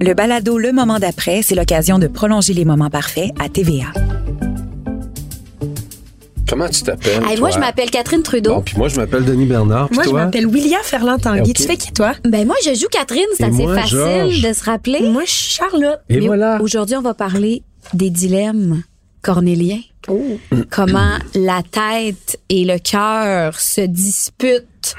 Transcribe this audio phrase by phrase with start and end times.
[0.00, 3.92] Le balado Le Moment d'après, c'est l'occasion de prolonger les moments parfaits à TVA.
[6.48, 7.22] Comment tu t'appelles?
[7.28, 8.54] Hey, moi, je m'appelle Catherine Trudeau.
[8.54, 9.88] Bon, puis moi, je m'appelle Denis Bernard.
[9.92, 11.52] Moi, je m'appelle William Ferland Tanguy.
[11.52, 12.14] Tu fais qui, toi?
[12.24, 15.10] Ben moi, je joue Catherine, c'est assez moi, facile de se rappeler.
[15.10, 16.00] Moi, je suis Charlotte.
[16.08, 16.58] Et Mais voilà.
[16.62, 17.62] Aujourd'hui, on va parler
[17.92, 18.82] des dilemmes
[19.22, 19.80] cornéliens.
[20.08, 20.38] Oh.
[20.70, 24.94] Comment la tête et le cœur se disputent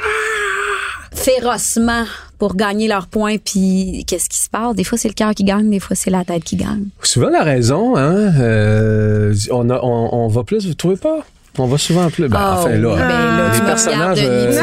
[1.13, 2.05] férocement
[2.37, 3.37] pour gagner leurs points.
[3.37, 4.75] Puis qu'est-ce qui se passe?
[4.75, 6.85] Des fois, c'est le cœur qui gagne, des fois, c'est la tête qui gagne.
[7.01, 11.19] Souvent la raison, hein, euh, on, a, on, on va plus, vous trouvez pas?
[11.57, 12.29] On va souvent plus.
[12.29, 14.61] Ben, Ah enfin, là, ben là, les personnages, euh,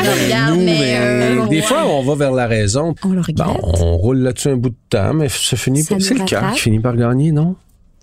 [0.48, 0.96] nous, mais, mais
[1.40, 1.62] euh, des ouais.
[1.62, 2.94] fois, on va vers la raison.
[3.04, 3.36] On le regrette.
[3.36, 6.14] Ben, on roule là-dessus un bout de temps, mais ça finit Ça par- nous C'est
[6.14, 7.56] le cœur qui finit par gagner, non?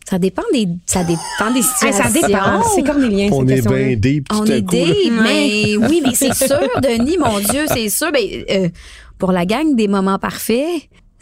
[0.09, 2.03] Ça dépend des, ça dépend des situations.
[2.03, 2.63] ça dépend.
[2.75, 4.71] C'est cornélien, On cette est bien deep tout On est coup.
[4.71, 8.11] des, mais oui, mais c'est sûr, Denis, mon Dieu, c'est sûr.
[8.11, 8.70] Ben, euh,
[9.17, 10.66] pour la gang des moments parfaits,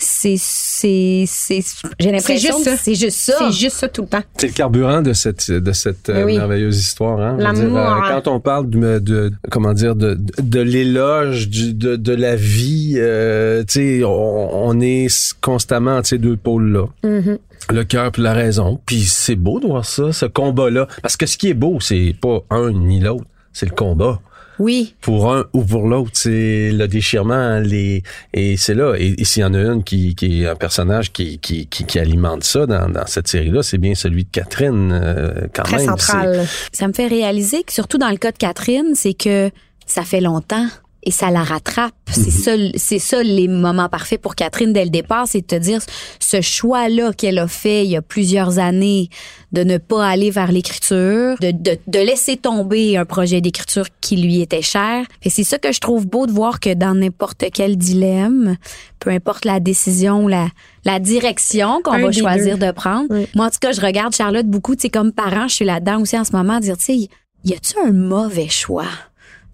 [0.03, 1.61] c'est, c'est, c'est,
[1.99, 2.71] j'ai l'impression juste ça.
[2.75, 3.33] que c'est juste ça.
[3.39, 4.23] C'est juste ça tout le temps.
[4.37, 6.37] C'est le carburant de cette de cette euh, Mais oui.
[6.37, 7.19] merveilleuse histoire.
[7.19, 7.37] Hein?
[7.39, 8.01] L'amour, euh, hein.
[8.23, 12.95] quand on parle de, de comment dire de de l'éloge du- de, de la vie,
[12.97, 15.07] euh, tu sais, on, on est
[15.41, 16.85] constamment entre ces deux pôles là.
[17.03, 17.37] Mm-hmm.
[17.71, 18.79] Le cœur puis la raison.
[18.85, 21.79] Puis c'est beau de voir ça, ce combat là, parce que ce qui est beau,
[21.79, 24.19] c'est pas un ni l'autre, c'est le combat
[24.61, 24.95] Oui.
[25.01, 26.11] pour un ou pour l'autre.
[26.13, 28.95] C'est le déchirement, les et c'est là.
[28.97, 31.85] Et, et s'il y en a une qui, qui est un personnage qui, qui, qui,
[31.85, 35.77] qui alimente ça dans, dans cette série-là, c'est bien celui de Catherine euh, quand Très
[35.77, 35.85] même.
[35.87, 36.45] central.
[36.71, 39.49] Ça me fait réaliser que surtout dans le cas de Catherine, c'est que
[39.85, 40.67] ça fait longtemps
[41.03, 41.93] et ça la rattrape.
[42.11, 45.55] C'est ça, c'est ça les moments parfaits pour Catherine dès le départ, c'est de te
[45.55, 45.81] dire
[46.19, 49.09] ce choix-là qu'elle a fait il y a plusieurs années
[49.51, 54.17] de ne pas aller vers l'écriture, de, de, de laisser tomber un projet d'écriture qui
[54.17, 55.05] lui était cher.
[55.23, 58.57] Et c'est ça que je trouve beau de voir que dans n'importe quel dilemme,
[58.99, 60.47] peu importe la décision, la,
[60.85, 62.67] la direction qu'on Un va choisir deux.
[62.67, 63.07] de prendre.
[63.09, 63.27] Oui.
[63.35, 66.01] Moi, en tout cas, je regarde Charlotte beaucoup, tu sais, comme parent, je suis là-dedans
[66.01, 66.95] aussi en ce moment, à dire, tu sais,
[67.43, 68.85] y a-tu un mauvais choix?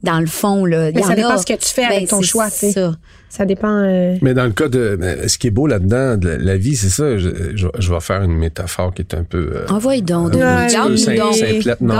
[0.03, 0.91] Dans le fond, là.
[0.94, 1.38] Mais Y ça en dépend a.
[1.38, 2.72] ce que tu fais avec Ben, ton c'est choix, tu sais.
[2.74, 2.96] ça.
[3.30, 3.81] Ça dépend.
[3.84, 4.97] euh, Mais dans le cas de
[5.28, 7.18] ce qui est beau là-dedans, de la, la vie, c'est ça.
[7.18, 10.34] Je, je, je vais faire une métaphore qui est un peu euh, Envoie donc.
[10.36, 11.34] Un peu sim- donc.
[11.34, 11.81] simplette.
[11.81, 11.96] Non,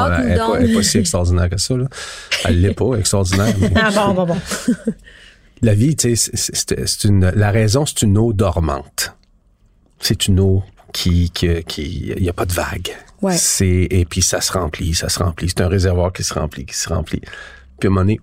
[0.56, 1.76] elle n'est pas, si extraordinaire que ça.
[1.76, 1.86] Là.
[2.46, 3.54] Elle l'est pas extraordinaire.
[3.60, 4.38] mais- Ah bon, bon, bon.
[5.64, 9.14] La vie, tu sais, c'est- une, la raison, c'est une eau dormante.
[10.00, 10.64] C'est une eau
[10.94, 12.96] qui, qui, qui, il y a pas de vague.
[13.24, 13.36] Ouais.
[13.36, 15.50] C'est, et puis ça se remplit, ça se remplit.
[15.50, 17.22] C'est un réservoir qui se remplit, qui se remplit.
[17.80, 18.20] Puis à un moment donné,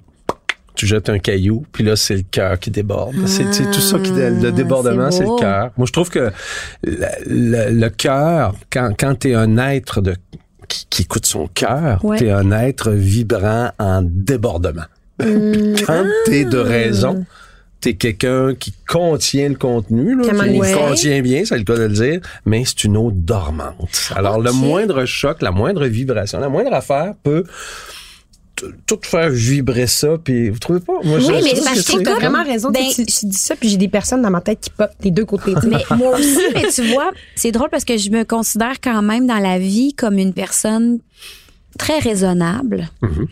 [0.75, 3.15] tu jettes un caillou, puis là, c'est le cœur qui déborde.
[3.27, 5.71] c'est tu sais, tout ça qui, le débordement, Ah, c'est c'est le cœur.
[5.77, 6.33] Moi, je trouve que
[6.83, 10.17] le, le- le cœur, quand, quand t'es un être de,
[10.67, 12.19] qui, qui écoute son cœur, Ouais.
[12.19, 14.85] t'es un être vibrant en débordement.
[15.21, 17.25] Quand t'es de raison,
[17.81, 20.73] t'es quelqu'un qui contient le contenu, là, qui ouais.
[20.73, 24.11] contient bien, c'est le cas de le dire, mais c'est une eau dormante.
[24.17, 27.45] Alors, le moindre choc, la moindre vibration, la moindre affaire peut
[28.87, 30.95] tout faire vibrer ça, puis vous trouvez pas?
[31.05, 32.71] Moi, Oui, je- mais je parce que que c'est- Tu as comme- vraiment raison.
[32.71, 35.11] Ben- tu, tu dis ça, puis j'ai des personnes dans ma tête qui pop des
[35.11, 35.55] deux côtés.
[35.67, 39.27] Mais moi aussi, mais tu vois, c'est drôle parce que je me considère quand même
[39.27, 40.99] dans la vie comme une personne
[41.79, 43.27] très raisonnable, Mhm.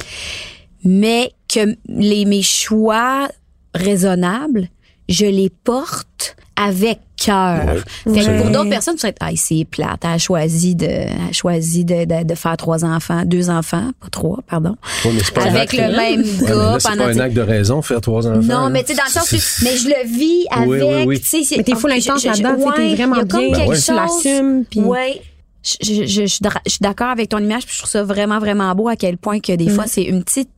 [0.84, 3.28] mais que les, mes choix
[3.74, 4.68] raisonnables,
[5.08, 7.84] je les porte avec cœur.
[8.12, 11.08] Fait que pour d'autres personnes, tu serais, ah, c'est plate, elle a choisi de, elle
[11.30, 14.76] a choisi de, de, de faire trois enfants, deux enfants, pas trois, pardon.
[15.04, 17.34] Ouais, mais c'est pas un Avec le même gars là, c'est pendant pas un acte
[17.34, 18.40] de raison, faire trois enfants.
[18.42, 21.04] non, mais tu sais, dans le sens que, mais je le vis avec, Oui, oui,
[21.06, 21.20] oui.
[21.20, 24.64] tu sais, c'est- Mais t'es full intense là-dedans, t'es vraiment bien, quelque tu chose- l'assumes,
[24.70, 25.22] puis- Ouais.
[25.62, 28.74] Je, je, je, je suis d'accord avec ton image, puis je trouve ça vraiment, vraiment
[28.74, 30.50] beau à quel point que des fois, c'est une petite,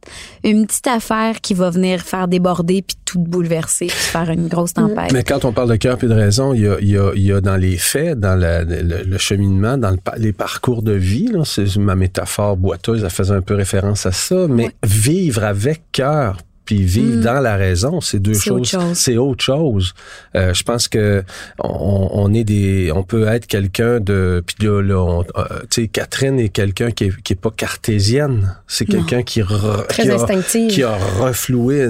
[0.45, 4.73] une petite affaire qui va venir faire déborder puis tout bouleverser puis faire une grosse
[4.73, 5.13] tempête.
[5.13, 7.13] Mais quand on parle de cœur et de raison, il y a, il y a,
[7.15, 10.33] il y a dans les faits, dans la- le, le cheminement, dans le pa- les
[10.33, 14.47] parcours de vie, là, c'est ma métaphore boiteuse, elle faisait un peu référence à ça,
[14.49, 18.35] mais vivre avec cœur puis vivre dans la raison, c'est deux Mm.
[18.41, 18.69] Choses.
[18.69, 18.95] chose.
[18.99, 19.95] C'est autre chose.
[20.35, 21.23] Euh, je pense que
[21.59, 25.83] on, on est des, on peut être quelqu'un de, puis là, là, on- euh, tu
[25.83, 28.57] sais, Catherine est quelqu'un qui est, qui est pas cartésienne.
[28.67, 31.87] C'est quelqu'un qui, re- Très qui a- qui a refloué,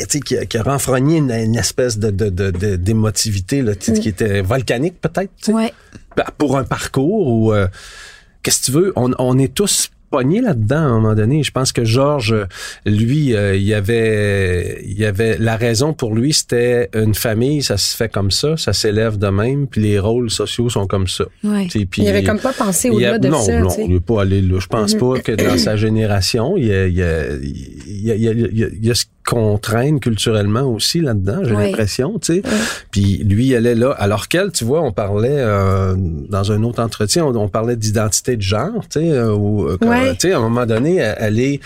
[0.00, 3.62] tu sais, qui a, qui a renfrogné une, une espèce de, de, de, de- d'émotivité
[3.62, 5.72] là, sais, qui était volcanique peut-être, Ouais.
[6.16, 7.68] Ben, pour un parcours ou euh,
[8.42, 11.42] qu'est-ce que tu veux, on, on est tous pognés là-dedans à un moment donné.
[11.42, 12.34] Je pense que Georges,
[12.86, 17.62] lui, euh, il y avait, il y avait la raison pour lui, c'était une famille,
[17.62, 21.06] ça se fait comme ça, ça s'élève de même, puis les rôles sociaux sont comme
[21.08, 21.24] ça.
[21.44, 21.66] Ouais.
[21.70, 23.60] Puis- Il avait comme pas pensé au-delà de non, ça.
[23.60, 24.58] Non, il n'est pas allé là.
[24.60, 28.10] Je pense pas que dans sa génération, il y a, il y a, il y
[28.10, 31.00] a, il y a- il y a- il y a ce qu'on traîne culturellement aussi
[31.00, 31.64] là-dedans, j'ai Oui.
[31.66, 32.42] l'impression, tu sais.
[32.90, 33.90] Puis lui, elle est là.
[33.98, 38.36] Alors qu'elle, tu vois, on parlait euh, dans un autre entretien, on, on parlait d'identité
[38.36, 41.40] de genre, tu sais, euh, ou, euh, tu sais, à un moment donné, elle, elle
[41.40, 41.60] est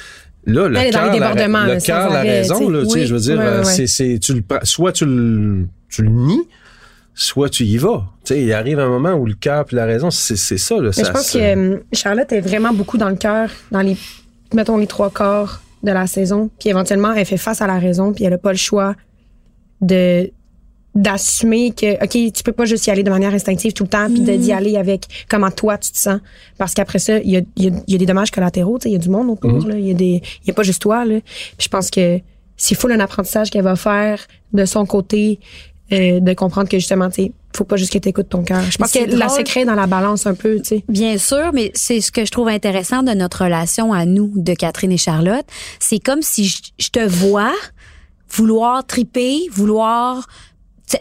[0.44, 1.34] Là, le cœur, la,
[1.74, 4.90] le cœur, la raison, là, tu sais, je veux dire, c'est, c'est, tu le, soit
[4.90, 6.48] tu le, tu le nies,
[7.14, 8.06] soit tu y vas.
[8.24, 10.74] Tu sais, il arrive un moment où le cœur puis la raison, c'est, c'est ça,
[10.80, 10.90] là.
[10.96, 13.96] Mais ça je pense se- que Charlotte est vraiment beaucoup dans le cœur, dans les,
[14.52, 16.50] mettons, les trois quarts de la saison.
[16.58, 18.94] Puis éventuellement, elle fait face à la raison, puis elle a pas le choix
[19.80, 20.30] de
[20.94, 24.08] d'assumer que ok tu peux pas juste y aller de manière instinctive tout le temps
[24.08, 26.20] puis d'y aller avec comment toi tu te sens.
[26.58, 28.78] Parce qu'après ça il y a, il y, a, il y a des dommages collatéraux
[28.78, 29.78] tu sais il y a du monde autour là.
[29.78, 31.20] Il y a des il y a pas juste toi là.
[31.22, 32.20] Puis je pense que
[32.58, 35.40] c'est full un apprentissage qu'elle va faire de son côté
[35.92, 38.78] euh, de comprendre que justement tu sais faut pas juste que t'écoutes ton cœur je
[38.78, 39.38] pense que la drôle.
[39.38, 42.24] secret est dans la balance un peu tu sais Bien sûr, mais c'est ce que
[42.24, 45.44] je trouve intéressant de notre relation à nous, de Catherine et Charlotte.
[45.78, 47.52] C'est comme si je, je te vois
[48.30, 50.26] vouloir triper, vouloir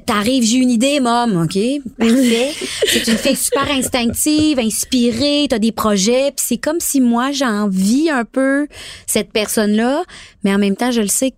[0.06, 1.58] T'arrives, j'ai une idée, mom, OK?
[1.98, 2.52] Parfait.
[2.88, 8.10] c'est une fille super instinctive, inspirée, t'as des projets, puis c'est comme si moi, j'envie
[8.10, 8.68] un peu
[9.06, 10.04] cette personne-là,
[10.44, 11.34] mais en même temps, je le sais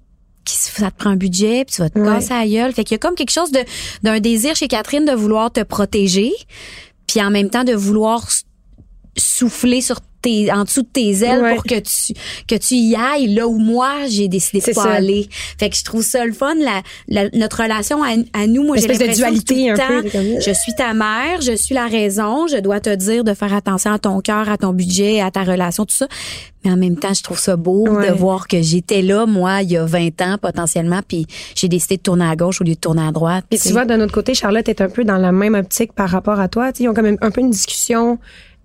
[0.45, 2.07] que ça te prend un budget, puis tu vas te Ouais.
[2.15, 2.73] casser la gueule.
[2.73, 3.59] Fait qu'il y a comme quelque chose de
[4.03, 6.31] d'un désir chez Catherine de vouloir te protéger,
[7.07, 8.27] puis en même temps de vouloir
[9.17, 11.53] souffler sur tes, en dessous de tes ailes Ouais.
[11.53, 12.13] pour que tu
[12.47, 14.91] que tu y ailles là où moi j'ai décidé de pas ça.
[14.91, 15.27] aller.
[15.59, 18.77] Fait que je trouve ça le fun la, la- notre relation à, à nous moi
[18.77, 21.41] j'ai de l'impression que dualité tout le un temps, peu, comme- je suis ta mère,
[21.41, 24.57] je suis la raison, je dois te dire de faire attention à ton cœur, à
[24.57, 26.07] ton budget, à ta relation tout ça.
[26.65, 28.09] Mais en même temps, je trouve ça beau Ouais.
[28.09, 31.97] de voir que j'étais là moi il y a 20 ans potentiellement puis j'ai décidé
[31.97, 33.43] de tourner à gauche au lieu de tourner à droite.
[33.49, 33.73] Puis tu sais.
[33.73, 36.47] vois, d'un autre côté, Charlotte est un peu dans la même optique par rapport à
[36.47, 36.71] toi.
[36.71, 38.17] Tu sais, ils ont quand même un peu une discussion.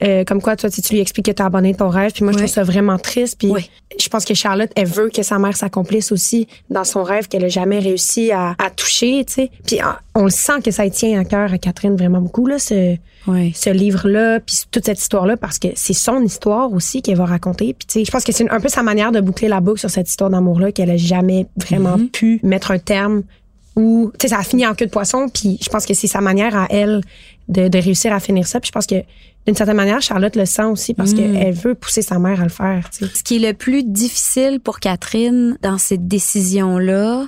[0.03, 2.13] Euh, comme quoi, toi, tu tu lui expliques que tu as abandonné ton rêve.
[2.13, 2.45] Puis moi, je Ouais.
[2.45, 3.37] trouve ça vraiment triste.
[3.39, 3.65] Puis Ouais.
[4.01, 7.45] je pense que Charlotte, elle veut que sa mère s'accomplisse aussi dans son rêve qu'elle
[7.45, 9.25] a jamais réussi à, à toucher.
[9.27, 9.51] Tu sais.
[9.67, 12.59] Puis ah, on le sent que ça tient à cœur à Catherine vraiment beaucoup, là,
[12.59, 12.97] ce,
[13.27, 13.53] Ouais.
[13.55, 17.75] ce livre-là, puis toute cette histoire-là, parce que c'est son histoire aussi qu'elle va raconter.
[17.75, 19.81] Puis tu sais, je pense que c'est un peu sa manière de boucler la boucle
[19.81, 22.11] sur cette histoire d'amour-là qu'elle a jamais vraiment Mm-hmm.
[22.11, 23.23] pu mettre un terme
[23.79, 26.21] tu sais ça a fini en queue de poisson puis je pense que c'est sa
[26.21, 27.01] manière à elle
[27.49, 28.97] de, de réussir à finir ça puis je pense que
[29.47, 31.17] d'une certaine manière Charlotte le sent aussi parce Mm.
[31.17, 32.91] qu'elle veut pousser sa mère à le faire.
[32.93, 37.27] Ce qui est le plus difficile pour Catherine dans cette décision-là,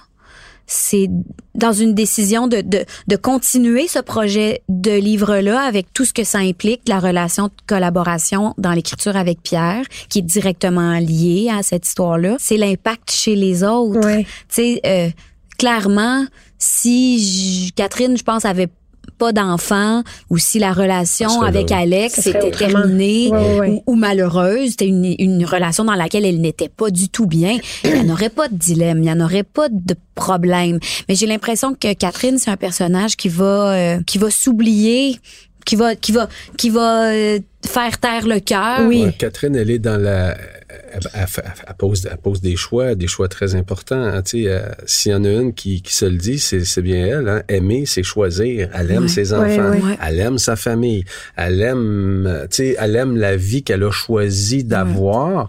[0.67, 1.09] c'est
[1.57, 6.23] dans une décision de, de, de continuer ce projet de livre-là avec tout ce que
[6.23, 11.63] ça implique, la relation de collaboration dans l'écriture avec Pierre, qui est directement liée à
[11.65, 12.37] cette histoire-là.
[12.39, 13.99] C'est l'impact chez les autres.
[14.07, 14.23] Ouais.
[14.25, 15.09] Tu sais, euh,
[15.61, 16.25] clairement,
[16.59, 18.69] si j- Catherine, je pense, avait
[19.19, 21.71] pas d'enfant ou si la relation avec.
[21.73, 23.69] Alex était terminée Ouais, ouais, ouais.
[23.87, 27.59] Ou, ou malheureuse, c'était une, une relation dans laquelle elle n'était pas du tout bien,
[27.85, 30.79] il n'y en aurait pas de dilemme, il n'y en aurait pas de problème.
[31.09, 35.19] Mais j'ai l'impression que Catherine, c'est un personnage qui va euh, qui va s'oublier,
[35.67, 38.87] qui va qui va qui va euh, faire taire le cœur.
[38.87, 39.05] Oui.
[39.05, 40.37] Ouais, Catherine, elle est dans la.
[40.93, 44.03] Elle, pose, elle pose des choix, des choix très importants.
[44.03, 46.83] hein, tu sais, euh, S'il y en a une qui, qui se le dit, c'est
[46.83, 47.29] bien elle.
[47.29, 47.43] Hein.
[47.49, 48.69] Aimer, c'est choisir.
[48.75, 49.09] Elle aime Ouais.
[49.09, 49.71] ses enfants.
[49.71, 49.81] ouais.
[49.83, 49.99] Ouais.
[50.07, 51.05] Elle aime sa famille.
[51.37, 55.49] Elle aime, tu sais, elle aime la vie qu'elle a choisi d'avoir.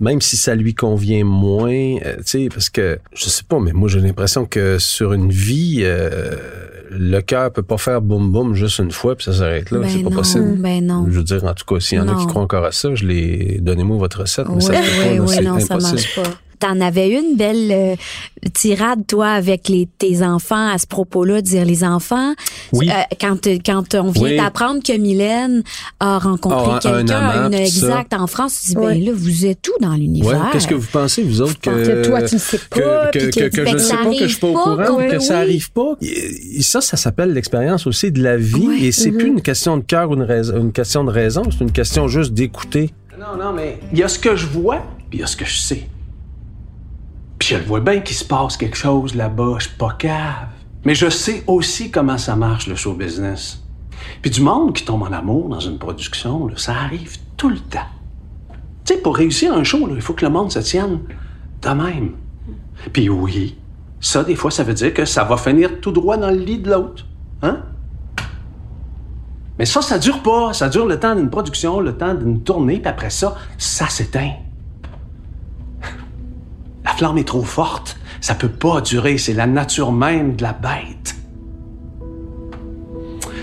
[0.00, 1.70] Même si ça lui convient moins,
[2.04, 5.30] euh, tu sais, parce que je sais pas, mais moi j'ai l'impression que sur une
[5.30, 6.34] vie, euh,
[6.98, 9.78] le cœur peut pas faire boum boum juste une fois puis ça s'arrête là.
[9.80, 10.56] Ben c'est pas non, possible.
[10.58, 11.06] Ben non.
[11.08, 12.94] Je veux dire, en tout cas, s'il y en a qui croient encore à ça,
[12.94, 14.46] je les donnez-moi votre recette.
[14.48, 16.22] Mais ça Oui, pas, oui, oui, non, ça marche pas.
[16.62, 17.94] T'en avais une belle euh,
[18.54, 22.34] tirade, toi, avec les, tes enfants à ce propos-là, de dire les enfants.
[22.72, 22.88] Oui.
[22.88, 24.36] euh, quand, quand on vient Oui.
[24.36, 25.64] d'apprendre que Mylène
[25.98, 27.86] a rencontré Ah, un quelqu'un, amant, une pis ça.
[27.86, 28.94] exact en France, tu dis, Ouais.
[28.94, 29.98] ben là, vous êtes où dans Ouais.
[29.98, 30.50] l'univers?
[30.52, 32.76] Qu'est-ce que vous pensez, vous autres, que, que toi, tu le sais pas,
[33.10, 34.52] que, que, puis que, que- que je ne sais pas, que je suis pas au
[34.52, 35.96] courant, qu'on que ça arrive pas.
[36.00, 38.68] Et- ça, ça s'appelle l'expérience aussi de la vie.
[38.68, 38.80] Ouais.
[38.82, 40.22] Et c'est plus une question de cœur ou une,
[40.56, 42.90] une question de raison, c'est une question juste d'écouter.
[43.18, 44.76] Non, non, mais il y a ce que je vois,
[45.10, 45.88] puis il y a ce que je sais.
[47.42, 50.46] Puis je le vois bien qu'il se passe quelque chose là-bas, je suis pas cave.
[50.84, 53.64] Mais je sais aussi comment ça marche, le show business.
[54.20, 57.80] Puis du monde qui tombe en amour dans une production, ça arrive tout le temps.
[58.84, 61.00] Tu sais, pour réussir un show, il faut que le monde se tienne
[61.62, 62.12] de même.
[62.92, 63.58] Puis oui,
[63.98, 66.60] ça, des fois, ça veut dire que ça va finir tout droit dans le lit
[66.60, 67.08] de l'autre.
[67.42, 67.64] Hein?
[69.58, 70.52] Mais ça, ça dure pas.
[70.52, 74.30] Ça dure le temps d'une production, le temps d'une tournée, puis après ça, ça s'éteint.
[77.02, 77.98] La flamme est trop forte.
[78.20, 79.18] Ça peut pas durer.
[79.18, 81.16] C'est la nature même de la bête.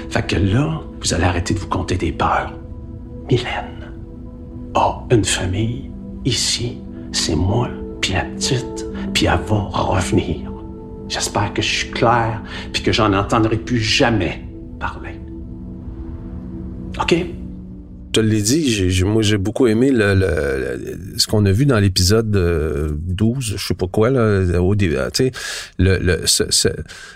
[0.10, 2.54] Fait que là, vous allez arrêter de vous compter des peurs.
[3.30, 3.92] Mylène
[4.76, 5.92] a une famille.
[6.24, 6.78] Ici,
[7.12, 7.68] c'est moi,
[8.00, 8.86] puis la petite.
[9.14, 10.50] puis elle va revenir.
[11.10, 14.42] J'espère que je suis clair, puis que j'en entendrai plus jamais
[14.80, 15.20] parler.
[16.98, 17.14] OK?
[18.16, 21.52] Je te l'ai dit, j'ai, moi j'ai beaucoup aimé le, le- le- ce qu'on a
[21.52, 25.32] vu dans l'épisode euh, 12, je sais pas quoi, là, au début, tu sais,
[25.78, 26.70] le, le, ce, ce,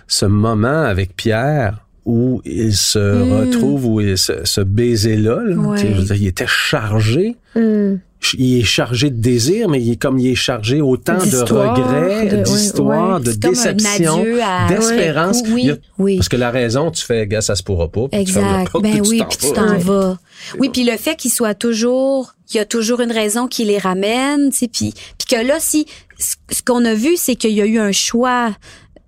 [0.08, 5.80] ce moment avec Pierre où il se retrouve, où il se, ce baiser-là, là, Ouais.
[5.80, 7.38] tu il était chargé.
[7.56, 7.96] Hmm.
[8.38, 12.25] Il est chargé de désir, mais il est comme il est chargé autant de regrets,
[12.27, 13.24] de- ouais, d'histoire, ouais.
[13.24, 15.42] de déception, adieu à- d'espérance.
[15.50, 16.15] Oui, oui.
[16.18, 18.08] Parce que la raison, tu fais, gars, ça se pourra pas.
[18.08, 18.72] puis tu fermes Exact.
[18.72, 20.18] porte, Ben puis oui, tu t'en vas.
[20.60, 23.77] Oui, puis le fait qu'il soit toujours, il y a toujours une raison qui les
[23.77, 25.86] ramène, tu sais, puis puis que là, si
[26.18, 28.51] ce qu'on a vu, c'est qu'il y a eu un choix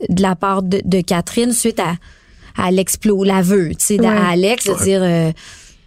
[0.10, 1.96] de la part de, de Catherine suite à
[2.58, 4.08] à l'explo, l'aveu, tu sais, Ouais.
[4.08, 5.02] à Alex de dire.
[5.04, 5.32] euh,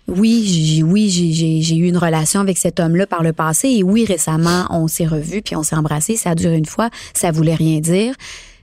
[0.09, 3.69] oui, j'ai oui, j'ai- j'ai j'ai eu une relation avec cet homme-là par le passé
[3.69, 6.91] et oui, récemment, on s'est revus puis on s'est embrassés, ça a duré une fois,
[7.15, 8.15] ça voulait rien dire.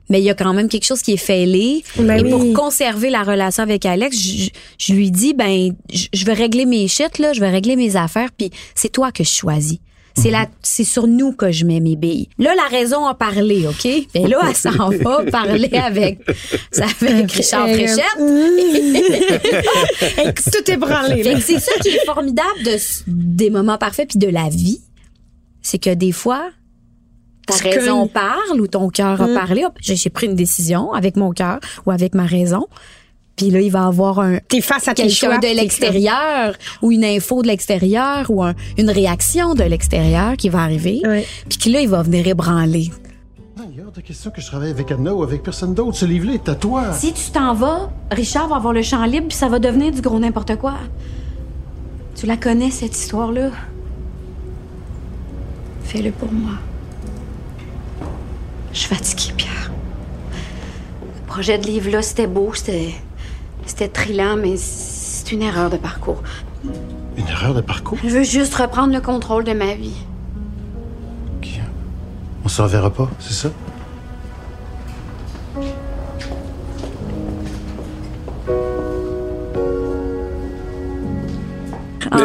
[0.10, 1.84] Mais il y a quand même quelque chose qui est fêlé.
[1.98, 2.30] Ben et oui.
[2.30, 6.66] pour conserver la relation avec Alex, je, je lui dis ben je je vais régler
[6.66, 9.80] mes shit là, je vais régler mes affaires puis c'est toi que je choisis.
[10.18, 12.30] C'est là, c'est sur nous que je mets mes billes.
[12.40, 13.86] Là, la raison a parlé, OK?
[14.16, 16.20] Mais là, elle s'en va parler avec,
[16.80, 18.18] avec Richard Euh, Fréchette.
[20.18, 21.40] Hey, Tout est branlé.
[21.42, 24.82] C'est ça qui est formidable de, des moments parfaits puis de la vie.
[25.62, 26.50] C'est que des fois,
[27.48, 29.66] ta raison parle ou ton cœur a parlé.
[29.66, 32.68] Hop, J'ai j'ai pris une décision avec mon cœur ou avec ma raison.
[33.36, 37.42] Puis là, il va avoir un T'es face à quelqu'un de l'extérieur ou une info
[37.42, 41.02] de l'extérieur ou un- une réaction de l'extérieur qui va arriver.
[41.04, 41.26] Ouais.
[41.50, 42.90] Puis que là, il va venir ébranler.
[43.72, 45.98] Il y a hors de question que je travaille avec Anna ou avec personne d'autre.
[45.98, 46.94] Ce livre-là est à toi.
[46.94, 50.00] Si tu t'en vas, Richard va avoir le champ libre puis ça va devenir du
[50.02, 50.76] gros n'importe quoi.
[52.16, 53.50] Tu la connais, cette histoire-là?
[55.84, 56.54] Fais-le pour moi.
[58.72, 59.72] Je suis fatiguée, Pierre.
[61.02, 62.94] Le projet de livre-là, c'était beau, c'était...
[63.66, 66.22] C'était trillant, mais c'est une erreur de parcours.
[67.18, 67.98] Une erreur de parcours?
[68.04, 69.96] Je veux juste reprendre le contrôle de ma vie.
[71.38, 71.50] Ok.
[72.44, 73.50] On s'en verra pas, c'est ça?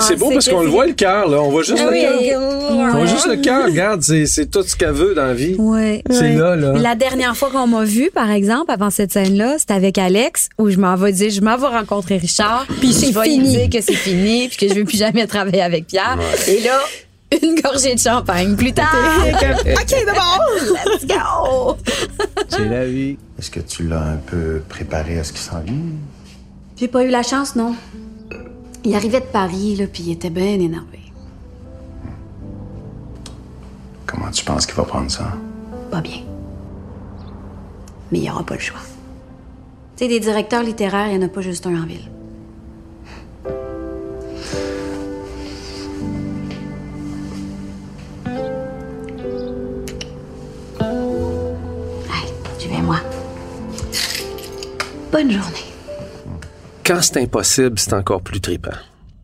[0.01, 1.41] Mais c'est beau c'est parce qu'on le voit le cœur, là.
[1.41, 2.41] On voit juste Ah le cœur.
[2.71, 3.67] On voit juste le cœur.
[3.67, 5.55] Regarde, c'est, c'est tout ce qu'elle veut dans la vie.
[5.59, 6.03] Ouais.
[6.11, 6.73] C'est là, là.
[6.73, 10.71] La dernière fois qu'on m'a vu, par exemple, avant cette scène-là, c'était avec Alex, où
[10.71, 13.39] je m'en vais dire, je m'en vais rencontrer Richard, puis c'est je vais fini.
[13.39, 16.19] lui dire que c'est fini, puis que je veux plus jamais travailler avec Pierre.
[16.49, 16.79] Et là,
[17.43, 18.95] une gorgée de champagne plus tard.
[19.27, 20.41] OK, d'abord.
[20.87, 21.77] Let's go!
[22.49, 23.17] C'est la vie.
[23.39, 25.75] Est-ce que tu l'as un peu préparé à ce qui s'en vient?
[26.79, 27.75] J'ai pas eu la chance, non.
[28.83, 31.01] Il arrivait de Paris, là, puis il était bien énervé.
[34.07, 35.35] Comment tu penses qu'il va prendre ça?
[35.91, 36.23] Pas bien.
[38.11, 38.81] Mais il y aura pas le choix.
[39.97, 42.09] Tu sais, des directeurs littéraires, il y en a pas juste un en ville.
[52.09, 52.97] Allez, tu viens, moi.
[55.13, 55.70] Bonne journée.
[56.91, 58.73] Quand c'est impossible, c'est encore plus trippant.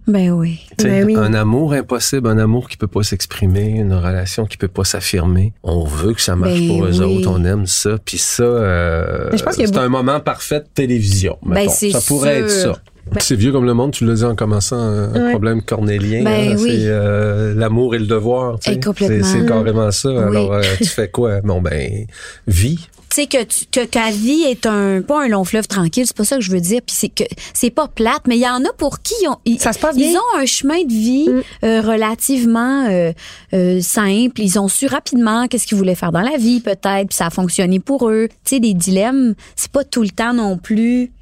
[0.07, 0.61] Ben oui.
[0.79, 1.17] Ben oui.
[1.17, 5.53] Un amour impossible, un amour qui peut pas s'exprimer, une relation qui peut pas s'affirmer.
[5.65, 7.19] On veut que ça marche Ben pour eux oui.
[7.19, 7.99] autres, on aime ça.
[8.05, 11.39] Puis ça, euh, c'est un moment parfait de télévision.
[11.43, 12.79] Ben, ça pourrait être sûr.
[13.21, 15.31] C'est vieux comme le monde, tu le dis en commençant, un Ouais.
[15.31, 16.25] problème cornélien.
[16.25, 16.71] Ben hein, oui.
[16.71, 18.59] C'est euh, l'amour et le devoir.
[18.59, 18.77] tu sais.
[18.77, 19.25] Eh, complètement.
[19.27, 20.09] C'est c'est carrément ça.
[20.11, 20.19] Oui.
[20.19, 21.41] Alors, euh, tu fais quoi?
[21.45, 22.07] Bon, ben,
[22.49, 22.77] vie.
[23.09, 26.17] tu sais que, tu- que ta vie est un pas un long fleuve tranquille, c'est
[26.17, 26.81] pas ça que je veux dire.
[26.85, 27.23] Puis c'est que
[27.55, 29.79] c'est pas plate, mais il y en a pour qui ils ont, ils, Ça se
[29.79, 30.19] passe ils bien.
[30.21, 31.29] ont un chemin de vie
[31.65, 33.13] euh, relativement euh,
[33.55, 34.41] euh, simple.
[34.41, 37.31] Ils ont su rapidement qu'est-ce qu'ils voulaient faire dans la vie, peut-être, puis ça a
[37.31, 38.27] fonctionné pour eux.
[38.45, 41.13] Tu sais, des dilemmes, c'est pas tout le temps non plus.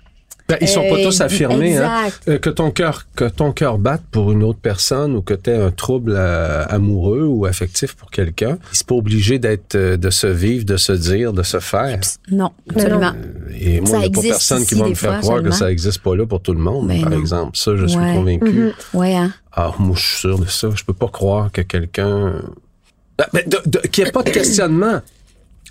[0.47, 1.79] Ben, ils sont pas Euh, tous affirmés.
[1.79, 2.09] Hein?
[2.29, 5.49] Euh, que ton cœur que ton cœur batte pour une autre personne ou que tu
[5.49, 10.27] aies un trouble euh, amoureux ou affectif pour quelqu'un, c'est pas obligé d'être de se
[10.27, 11.99] vivre, de se dire, de se faire.
[12.31, 13.13] Non, absolument.
[13.59, 15.71] Et moi, Ça il n'y a pas personne qui va me faire croire que ça
[15.73, 17.19] existe pas là pour tout le monde, par non.
[17.21, 17.57] exemple.
[17.57, 18.73] Ça, je suis convaincu.
[18.93, 19.33] Ouais, hein.
[19.53, 20.69] Ah, moi, je suis sûr de ça.
[20.75, 22.35] Je peux pas croire que quelqu'un...
[23.17, 25.01] Ben, de- de- qu'il n'y ait pas de questionnement.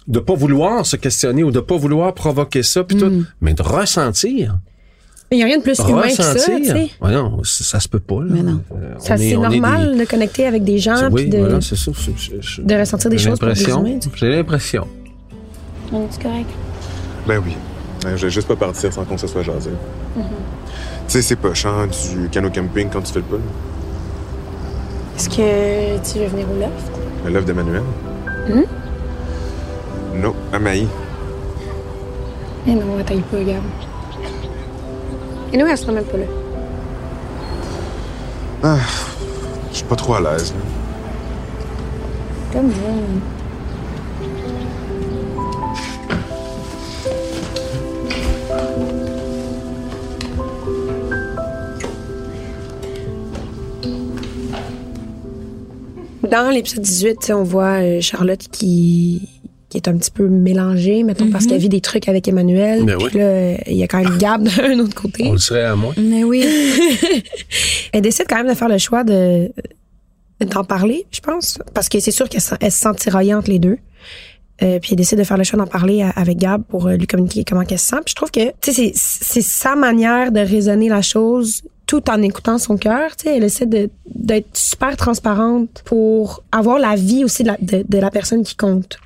[0.07, 2.99] De pas vouloir se questionner ou de pas vouloir provoquer ça, puis Mm.
[2.99, 3.25] tout.
[3.41, 4.57] Mais de ressentir.
[5.31, 6.75] Il n'y a rien de plus humain que ça, tu ressentir.
[6.75, 6.89] sais.
[7.01, 8.15] Ouais, non, ça, ça se peut pas.
[8.21, 8.25] Là.
[8.29, 8.61] Mais non.
[8.75, 11.37] Euh, c'est normal des- de connecter avec des gens oui, puis de.
[11.39, 11.91] voilà, c'est ça.
[11.95, 13.99] C'est- c'est- c'est- de ressentir des choses pour des humains.
[14.15, 14.85] J'ai l'impression.
[16.11, 16.49] C'est correct.
[17.27, 17.53] Ben oui.
[18.05, 19.69] Euh, Je vais juste pas partir sans qu'on se soit jasé.
[20.15, 20.21] Tu
[21.07, 23.39] sais, c'est pas chant du canot camping quand tu fais le pull.
[25.17, 26.91] Est-ce que tu veux venir au loft?
[27.25, 27.81] Le love d'Emmanuel.
[28.49, 28.65] Amaï.
[32.67, 33.63] Eh non, attends pas, regarde.
[35.51, 36.25] Et nous, elle sera même pas là.
[38.63, 38.77] Ah,
[39.71, 40.53] je suis pas trop à l'aise.
[42.51, 42.73] Comme moi.
[56.23, 59.32] Dans l'épisode 18, tu sais, on voit euh, Charlotte qui,
[59.73, 62.85] qui est un petit peu mélangée, mettons, parce qu'elle vit des trucs avec Emmanuel.
[62.85, 63.11] Puis oui.
[63.15, 65.25] là, euh, il y a quand même Gab d'un autre côté.
[65.27, 65.93] On le serait à moi.
[65.97, 66.45] Mais oui.
[67.91, 69.51] Elle décide quand même de faire le choix de
[70.45, 73.77] d'en parler, je pense, parce que c'est sûr qu'elle se- sent tiraillée entre les deux.
[74.61, 76.95] Euh, puis elle décide de faire le choix d'en parler à- avec Gab pour euh,
[76.95, 77.95] lui communiquer comment elle se sent.
[78.05, 82.21] Puis je trouve que tu sais c'est sa manière de raisonner la chose tout en
[82.21, 83.15] écoutant son cœur.
[83.15, 87.57] Tu sais, elle essaie de d'être super transparente pour avoir la vie aussi de la,
[87.61, 88.97] de, de la personne qui compte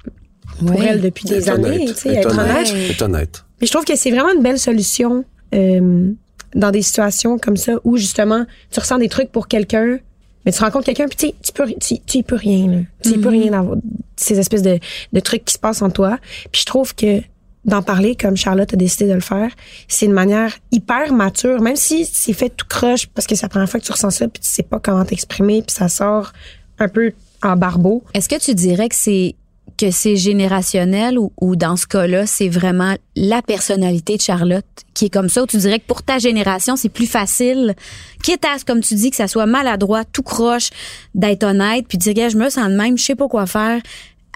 [0.65, 0.85] pour Ouais.
[0.89, 1.65] elle depuis des années.
[1.67, 1.87] honnête.
[1.89, 2.69] Tu sais, Être être honnête.
[2.69, 2.91] honnête.
[2.91, 3.45] Être honnête.
[3.61, 5.23] Mais je trouve que c'est vraiment une belle solution
[5.55, 6.11] euh,
[6.55, 9.97] dans des situations comme ça où justement tu ressens des trucs pour quelqu'un,
[10.45, 12.77] mais tu rencontres quelqu'un puis tu sais, tu peux tu, tu y peux rien là.
[13.03, 13.77] Tu y peux rien d'avoir
[14.15, 14.79] ces espèces de,
[15.13, 16.17] de trucs qui se passent en toi.
[16.51, 17.21] Puis je trouve que
[17.65, 19.51] d'en parler comme Charlotte a décidé de le faire,
[19.89, 23.49] c'est une manière hyper mature, même si c'est fait tout croche parce que c'est la
[23.49, 26.31] première fois que tu ressens ça puis tu sais pas comment t'exprimer puis ça sort
[26.79, 27.11] un peu
[27.43, 28.03] en barbeau.
[28.13, 29.35] Est-ce que tu dirais que c'est
[29.77, 35.05] que c'est générationnel ou, ou dans ce cas-là, c'est vraiment la personnalité de Charlotte qui
[35.05, 37.75] est comme ça, ou tu dirais que pour ta génération, c'est plus facile,
[38.23, 40.71] quitte à, comme tu dis, que ça soit maladroit, tout croche,
[41.13, 43.79] d'être honnête, puis de dire, je me sens de même, je sais pas quoi faire,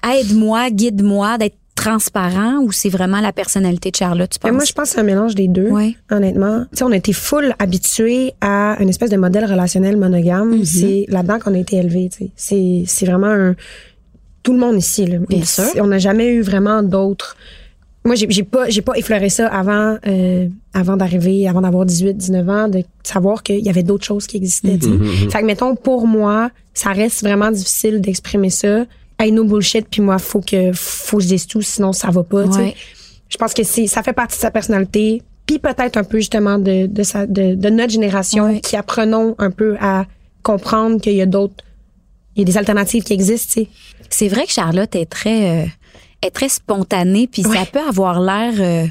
[0.08, 4.52] aide-moi, guide-moi, d'être transparent, ou c'est vraiment la personnalité de Charlotte, tu penses?
[4.52, 5.70] moi, je pense que c'est un mélange des deux.
[5.70, 5.96] Ouais.
[6.12, 6.66] Honnêtement.
[6.72, 10.58] Tu sais, on a été full habitués à une espèce de modèle relationnel monogame.
[10.58, 10.66] Mhm.
[10.66, 12.32] C'est là-dedans qu'on a été élevés, tu sais.
[12.36, 13.56] C'est, c'est vraiment un,
[14.44, 15.18] tout le monde ici, là.
[15.30, 15.66] Bien sûr.
[15.78, 17.36] On n'a jamais eu vraiment d'autres.
[18.04, 22.16] Moi, j'ai, j'ai pas, j'ai pas effleuré ça avant, euh, avant d'arriver, avant d'avoir 18,
[22.18, 24.88] 19 ans, de savoir qu'il y avait d'autres choses qui existaient, sais.
[24.90, 28.86] Mhm, Fait que, mettons, pour moi, ça reste vraiment difficile d'exprimer ça.
[29.20, 32.24] Hey, no bullshit, puis moi, faut que, faut que je dise tout, sinon ça va
[32.24, 32.58] pas, tu sais.
[32.60, 32.76] Ouais.
[33.30, 36.58] Je pense que c'est ça fait partie de sa personnalité, puis peut-être un peu justement
[36.58, 38.62] de de, sa, de, de notre génération Ouais.
[38.62, 40.06] qui apprenons un peu à
[40.42, 41.64] comprendre qu'il y a d'autres
[42.36, 43.68] il y a des alternatives qui existent, tu sais.
[44.10, 45.66] C'est vrai que Charlotte est très, euh,
[46.22, 48.88] est très spontanée, puis ça peut avoir l'air euh,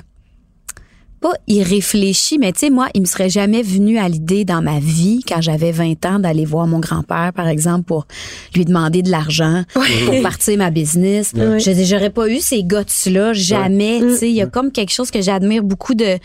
[1.20, 4.80] pas irréfléchi, mais tu sais, moi, il me serait jamais venu à l'idée dans ma
[4.80, 8.06] vie, quand j'avais 20 ans, d'aller voir mon grand-père, par exemple, pour
[8.54, 11.33] lui demander de l'argent pour partir ma business.
[11.37, 14.00] Je j'aurais pas eu ces guts-là, jamais.
[14.00, 16.18] Tu sais, il y a comme quelque chose que j'admire beaucoup de,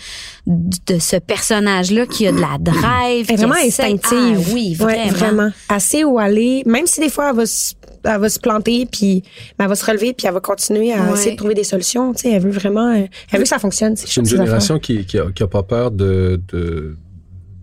[0.47, 3.25] de ce personnage-là qui a de la drive.
[3.29, 4.39] Elle est vraiment instinctive.
[4.47, 5.11] Ah, oui, Ouais, vraiment.
[5.17, 5.49] vraiment.
[5.69, 7.73] Assez où aller, même si des fois elle va se,
[8.05, 9.23] elle va se planter puis
[9.57, 11.13] ben, elle va se relever puis elle va continuer à Ouais.
[11.13, 13.59] essayer de trouver des solutions, tu sais, elle veut vraiment euh, elle veut que ça
[13.59, 16.95] fonctionne, C'est une génération qui, qui, a, qui a pas peur de, de,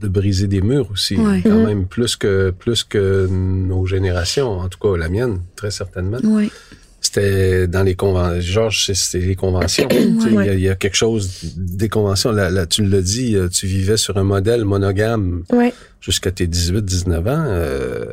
[0.01, 1.17] de briser des murs aussi.
[1.17, 1.41] Ouais.
[1.45, 1.67] Quand Mhm.
[1.67, 6.19] même, plus que, plus que nos générations, en tout cas la mienne, très certainement.
[6.25, 6.51] Ouais.
[7.01, 8.41] C'était dans les conventions.
[8.41, 9.89] Georges, c'est- c'est les conventions.
[9.89, 12.31] Tu sais, Il y, a- y a quelque chose des conventions.
[12.31, 15.75] Là, là, tu l'as dit, euh, tu vivais sur un modèle monogame Ouais.
[16.01, 17.45] jusqu'à tes 18-19 ans.
[17.49, 18.07] euh,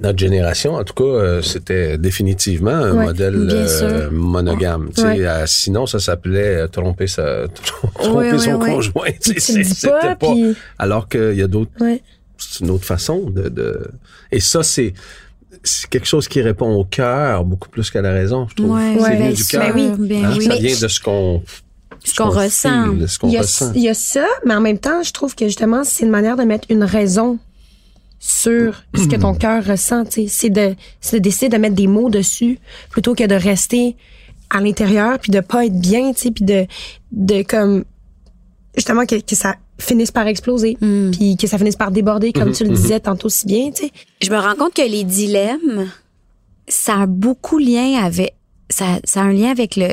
[0.00, 4.90] notre génération, en tout cas, euh, c'était définitivement un Ouais, modèle euh, monogame.
[4.98, 5.20] Ouais.
[5.24, 7.46] euh, sinon, ça s'appelait euh, tromper sa,
[7.94, 9.10] tromper son conjoint.
[9.20, 9.62] C'était
[9.92, 11.70] pas, puis Alors qu'il y a d'autres,
[12.36, 13.88] c'est une autre façon de, de...
[14.32, 14.92] et ça, c'est
[15.62, 18.78] c'est quelque chose qui répond au cœur beaucoup plus qu'à la raison, je trouve.
[19.00, 19.72] C'est bien du cœur.
[19.74, 19.90] oui.
[19.98, 20.44] bien Hein, oui.
[20.46, 21.42] Ça vient de ce qu'on
[22.04, 22.90] Ce qu'on ressent.
[22.90, 23.72] feel, de ce qu'on Il y, a, ressent.
[23.74, 26.36] il y a ça, mais en même temps, je trouve que justement, c'est une manière
[26.36, 27.38] de mettre une raison
[28.26, 30.04] sur ce que ton cœur ressent.
[30.04, 30.26] tu sais.
[30.28, 32.58] C'est de, c'est de décider de mettre des mots dessus
[32.90, 33.96] plutôt que de rester
[34.48, 36.66] à l'intérieur puis de pas être bien, tu sais, puis de,
[37.12, 37.84] de comme
[38.74, 41.10] justement que, que ça finisse par exploser, Mm.
[41.10, 43.84] puis que ça finisse par déborder, comme Mhm, tu le disais tantôt si bien, tu
[43.86, 43.90] sais.
[44.22, 45.90] Je me rends compte que les dilemmes,
[46.66, 48.34] ça a beaucoup lien avec,
[48.70, 49.88] ça, ça a un lien avec le,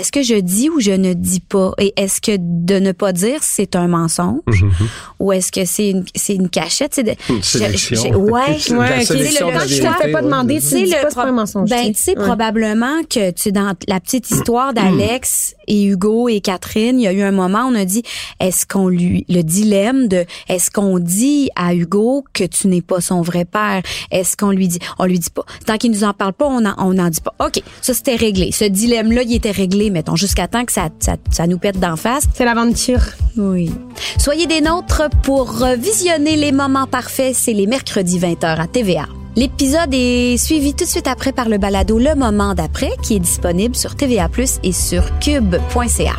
[0.00, 1.72] est-ce que je dis ou je ne dis pas?
[1.78, 4.40] Et est-ce que de ne pas dire, c'est un mensonge?
[4.46, 4.70] Mhm.
[5.18, 6.94] Ou est-ce que c'est une, c'est une cachette?
[6.94, 7.96] C'est de, Une sélection.
[8.02, 8.58] je- je- ouais.
[8.58, 10.22] C'est Ouais, Le que je te fais pas ouais.
[10.24, 12.18] demander, sais, dis le pas, c'est pas un mensonge, Ben, tu sais.
[12.18, 12.24] Ouais.
[12.24, 17.12] probablement que tu dans la petite histoire d'Alex et Hugo et Catherine, il y a
[17.12, 18.02] eu un moment où on a dit,
[18.40, 23.00] est-ce qu'on lui, le dilemme de, est-ce qu'on dit à Hugo que tu n'es pas
[23.00, 23.82] son vrai père?
[24.10, 25.44] Est-ce qu'on lui dit, on lui dit pas.
[25.66, 27.34] Tant qu'il nous en parle pas, on n'en on en dit pas.
[27.44, 27.62] OK.
[27.82, 28.50] Ça, c'était réglé.
[28.52, 31.96] Ce dilemme-là, il était réglé, mettons, jusqu'à temps que ça, ça, ça nous pète d'en
[31.96, 32.24] face.
[32.34, 33.02] C'est l'aventure.
[33.36, 33.70] Oui.
[34.18, 37.34] Soyez des nôtres pour visionner les moments parfaits.
[37.34, 39.06] C'est les mercredis 20h à TVA.
[39.36, 43.20] L'épisode est suivi tout de suite après par le balado Le Moment d'après qui est
[43.20, 44.28] disponible sur TVA+
[44.62, 46.16] et sur cube.ca.